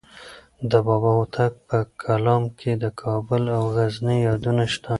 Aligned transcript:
د 0.69 0.71
بابا 0.87 1.11
هوتک 1.17 1.53
په 1.67 1.77
کلام 2.03 2.43
کې 2.59 2.71
د 2.83 2.85
کابل 3.01 3.43
او 3.57 3.63
غزني 3.75 4.17
یادونه 4.27 4.63
شته. 4.73 4.89